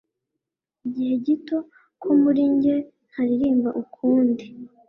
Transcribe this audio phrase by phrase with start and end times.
[0.87, 1.57] Igihe gito
[2.01, 2.75] ko muri njye
[3.09, 4.43] ntaririmba ukundi